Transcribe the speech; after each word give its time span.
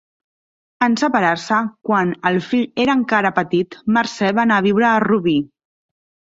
En 0.85 0.95
separar-se, 1.01 1.59
quan 1.89 2.15
el 2.31 2.41
fill 2.47 2.83
era 2.87 2.97
encara 3.01 3.33
petit, 3.37 3.79
Mercè 4.01 4.35
va 4.41 4.49
anar 4.49 4.61
a 4.61 4.67
viure 4.71 4.91
a 4.91 4.99
Rubí. 5.09 5.39